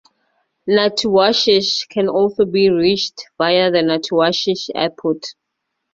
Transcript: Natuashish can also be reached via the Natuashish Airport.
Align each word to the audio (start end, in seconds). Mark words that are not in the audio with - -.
Natuashish 0.67 1.87
can 1.87 2.09
also 2.09 2.43
be 2.43 2.71
reached 2.71 3.27
via 3.37 3.69
the 3.69 3.83
Natuashish 3.83 4.71
Airport. 4.73 5.23